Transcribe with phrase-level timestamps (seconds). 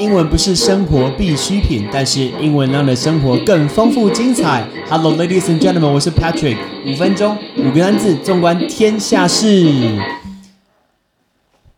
[0.00, 4.66] 英文不是生活必需品，但是英文让你的生活更丰富精彩。
[4.88, 6.56] Hello, ladies and gentlemen，我是 Patrick。
[6.86, 9.46] 五分钟，五个单字，纵观天下事。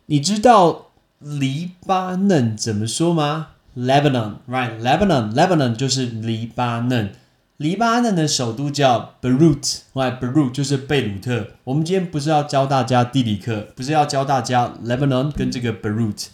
[0.05, 0.85] 你知道
[1.19, 3.47] 黎巴嫩怎么说吗
[3.77, 4.79] ？Lebanon, right?
[4.79, 7.11] Lebanon, Lebanon 就是黎巴嫩。
[7.57, 11.47] 黎巴嫩的首都叫 Beirut，right？Beirut 就是贝鲁特。
[11.65, 16.27] 我们今天不是要教大家地理课，不是要教大家 Lebanon 跟这个 Beirut。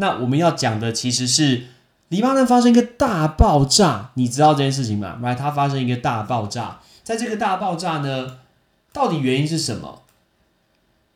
[0.00, 1.64] 那我们要讲的其实是
[2.08, 8.38] 黎巴嫩发生一个大爆炸，你知道这件事情吗来它发生一个大爆炸，在这个大爆炸呢，
[8.92, 10.02] 到底原因是什么？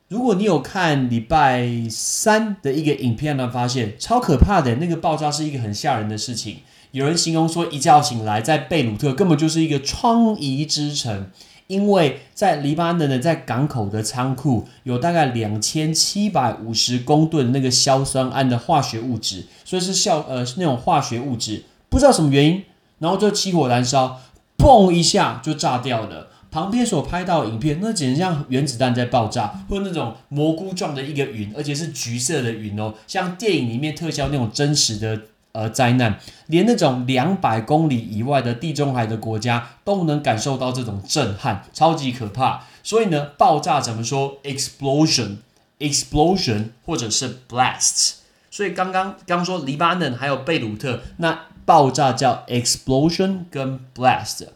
[0.08, 6.58] 如果你有看礼拜三的一个影片呢，发现超可怕的那个爆炸是一个很吓人的事情。
[6.90, 11.30] 有人形容说，一觉醒来，在贝鲁特根本就是一个疮痍之城，
[11.72, 22.62] 因为在黎巴嫩的在港口的仓库有大概两千七百五十公吨那个硝酸铵的化学物质，所以是硝呃是那种化学物质，不知道什么原因，
[22.98, 24.20] 然后就起火燃烧，
[24.58, 26.28] 嘣一下就炸掉了。
[26.50, 35.18] 旁边所拍到影片，那简直像原子弹在爆炸，或那种蘑菇状的一个云，而且是橘色的云哦，像电影里面特效那种真实的。
[35.52, 42.64] 呃，灾难连那种两百公里以外的地中海的国家都能感受到这种震撼，超级可怕。
[42.82, 48.14] 所以呢，爆炸怎么说？explosion，explosion，或者是 blast。
[48.50, 54.46] 所以刚刚刚说黎巴嫩还有贝鲁特，那爆炸叫 explosion 跟 blast。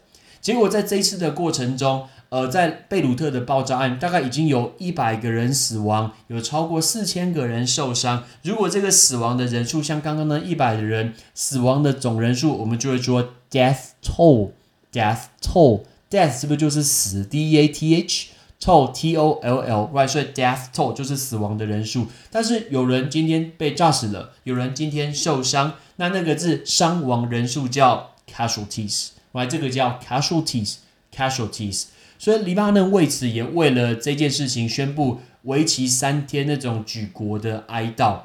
[0.41, 2.07] 结果在这一次的过程中。
[2.29, 8.25] 呃，在贝鲁特的爆炸案，大概已经有一百个人死亡，有超过四千个人受伤。
[8.43, 20.07] 如果这个死亡的人数像刚刚那一百人死亡的总人数，我们就会说 death toll，death toll，death 是不是就是死？D E A T H，toll T O L L，right？
[20.09, 22.07] 所以 death toll 就是死亡的人数。
[22.29, 29.47] 但是有人今天被炸死了，有人今天受伤，那那个字伤亡人数叫 casualties，right？
[29.47, 31.85] 这个叫 casualties，casualties。
[32.19, 38.21] 所以黎巴嫩为此也为了这件事情宣布为期三天那种举国的哀悼，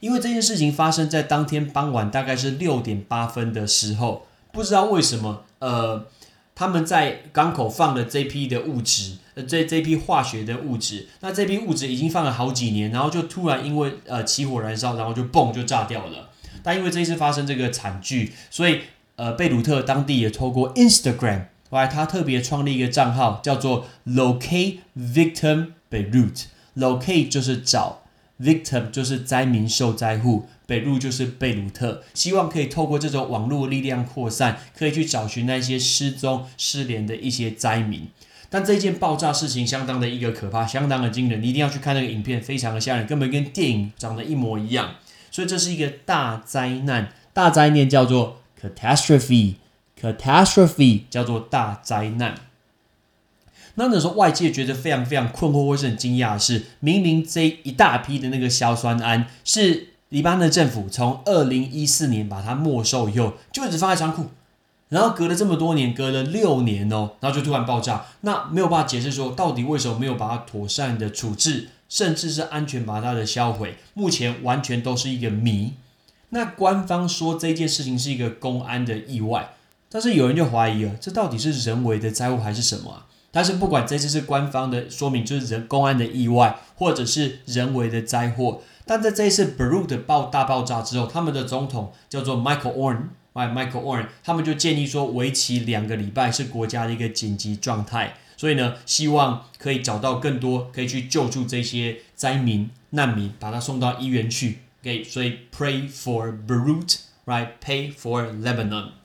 [0.00, 6.06] 因为这件事情发生在当天傍晚大概是六点八分的时候，不知道为什么，呃，
[6.54, 16.30] 他们在港口放了这批的物质，呃，这这批化学的物质，那这批物质已经放了好几年，然后就突然因为呃起火燃烧，然后就嘣就炸掉了。
[16.62, 18.80] 但因为这一次发生这个惨剧，所以
[19.16, 21.44] 呃贝鲁特当地也透过 Instagram。
[21.78, 26.44] 来，他特别创立一个账号，叫做 Locate Victim Beirut。
[26.76, 28.02] Locate 就是找
[28.40, 32.02] ，Victim 就是灾民受灾户，北路就是贝鲁特。
[32.14, 38.08] 希望可以透过这种网络力量扩散，可以去找寻那些失踪、失联的一些灾民。
[38.48, 44.94] 但这件爆炸事情相当的一个可怕，相当的惊人，你一定要去看那个影片，非常的吓人，根本跟电影长得一模一样。
[45.30, 49.54] 所以这是一个大灾难，大灾难叫做 Catastrophe。
[50.00, 52.34] Catastrophe 叫做大灾难。
[53.74, 64.26] 那那时候外界觉得非常非常困惑或是很惊讶的是，明明这一大批的那个硝酸铵是黎巴嫩政府从二零一四年把它没收以后，就一直放在仓库，
[64.88, 75.74] 然后隔了这么多年，隔了六年哦，然后就突然爆炸，那没有办法解释说到底为什么没有把它妥善的处置，甚至是安全把它的销毁，目前完全都是一个谜。
[76.30, 79.50] 那官方说这件事情是一个公安的意外。
[79.90, 83.06] 但是有人就怀疑了，这到底是人为的灾祸还是什么啊？
[83.32, 88.62] 但是不管这次是官方的说明，就是人公安的意外，或者是人为的灾祸。
[88.86, 98.16] 但在这一次 Beirut 爆大爆炸之后，他们的总统叫做 Michael Oren，Michael Oren，他们就建议说，为期两个礼拜是国家的一个紧急状态。
[98.36, 104.60] 所以呢，希望可以找到更多可以去救助这些灾民难民，把他送到医院去。
[104.82, 108.99] OK，所以 Pray for Beirut，right？Pay for Lebanon。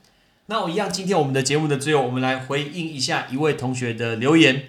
[0.47, 4.65] 那我一样，今天我们的节目的最后，我们来回应一下一位同学的留言，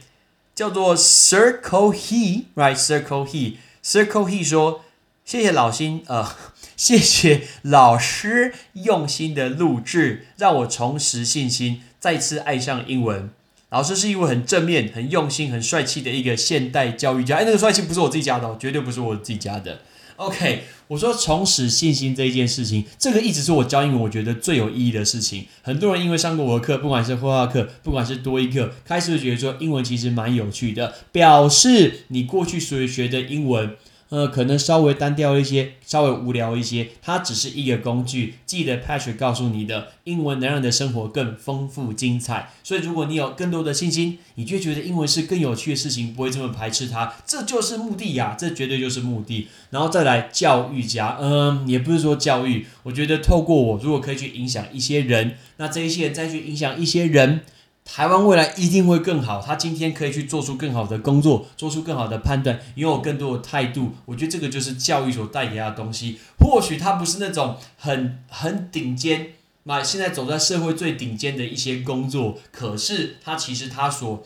[0.55, 4.83] 叫做 Circle He，right？Circle He，Circle He 说：
[5.27, 6.35] 谢谢老辛，呃，
[6.79, 13.29] 谢谢老师用心的录制，让我重拾信心，再次爱上英文。
[13.69, 17.37] 老师是一位很正面、很用心、很帅气的一个现代教育家。
[17.37, 19.81] 哎，那个帅气不是我自己加的，绝对不是我自己加的。
[20.17, 25.47] OK，我说重拾信心这一件事情，这个一直是我教英文我觉得最有意义的事情。
[25.63, 33.77] 很多人因为上过我的课，不管是绘画课，不管是多一课，开始觉得说英文其实蛮有趣的，表示你过去所学的英文
[34.09, 38.35] 呃，可能稍微单调一些，稍微无聊一些，它只是一个工具。
[38.47, 42.51] 记得 Patrick 告诉你的，英文能让你的生活更丰富精彩。
[42.63, 49.49] 所以，如果你有更多的信心，你就觉得英文是更有趣的事情，不会这么排斥它，这就是目的呀，这绝对就是目的。
[49.71, 57.41] 然后再来教育家，嗯，也不是说教育，我觉得透过我，如果可以去影响一些人，那这一些人再去影响一些人。
[57.87, 59.41] 台湾未来一定会更好。
[59.41, 63.93] 他今天可以去做出更好的工作，做出更好的判断，拥有更多的态度。
[64.05, 66.19] 我觉得这个就是教育所带给他的东西。
[66.41, 69.29] 或许他不是那种很很顶尖，
[69.63, 74.23] 那现在走在社会最顶尖的一些工作，可是他其实他所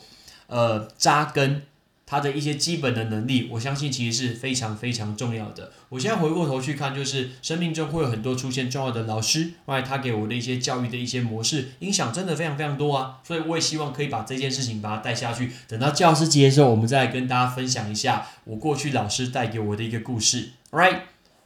[0.47, 1.61] 呃扎根。
[2.11, 5.71] 他的一些基本的能力，我相信其实是非常非常重要的。
[5.87, 13.19] 我现在回过头去看，就是生命中会有很多出现重要的老师，后来他给我的一些教育的一些模式，影响真的非常非常多啊。
[13.25, 15.53] 所以我也希望可以把这件事情把它带下去。
[15.69, 20.49] 等到教师节的时候，我们再跟大家分享一下我过去老师带给我的一个故事。
[20.71, 21.03] Right，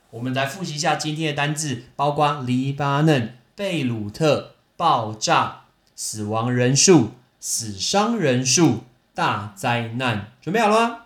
[0.09, 5.65] 我们来复习一下今天的单字，包括黎巴嫩、贝鲁特、爆炸、
[5.95, 8.85] 死亡人数、死伤人数。
[9.15, 10.99] 大灾难，准备好了吗？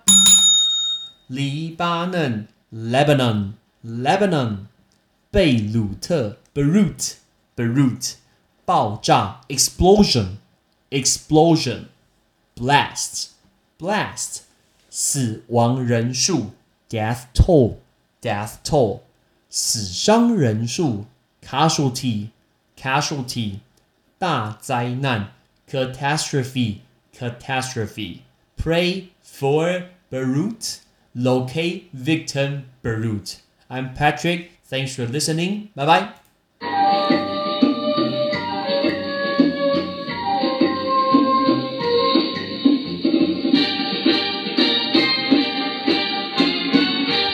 [1.28, 3.52] 黎巴嫩 （Lebanon）、
[3.86, 4.66] Lebanon，
[5.30, 7.18] 贝鲁特 （Beirut）、
[7.56, 8.14] Beirut，
[8.66, 10.38] 爆炸 （Explosion）、
[10.90, 13.28] Explosion，blast、
[13.78, 14.40] Blast，
[14.90, 16.54] 死亡人数
[16.90, 17.76] （Death toll）、
[18.24, 19.02] Death toll，
[19.52, 21.06] 死伤人数
[21.46, 22.30] （Casualty）、
[22.76, 23.60] Casualty，
[24.18, 25.34] 大灾难
[25.70, 26.80] （Catastrophe）。
[27.20, 28.24] Catastrophe.
[28.58, 30.80] Pray for Beirut.
[31.14, 33.42] Locate victim Beirut.
[33.70, 34.52] I'm Patrick.
[34.64, 35.70] Thanks for listening.
[35.76, 36.12] Bye
[36.62, 37.26] bye.